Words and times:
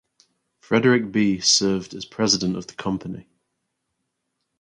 Frederick 0.61 1.11
Bee 1.11 1.39
served 1.39 1.93
as 1.93 2.05
president 2.05 2.57
of 2.57 2.65
the 2.65 2.73
company. 2.73 3.27